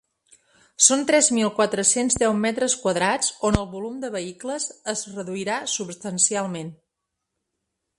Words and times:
Són 0.85 1.03
tres 1.11 1.29
mil 1.39 1.51
quatre-cents 1.59 2.17
deu 2.23 2.33
metres 2.47 2.77
quadrats 2.85 3.31
on 3.51 3.61
el 3.61 3.69
volum 3.77 4.03
de 4.07 4.13
vehicles 4.19 4.69
es 4.97 5.05
reduirà 5.19 5.63
substancialment. 5.79 6.79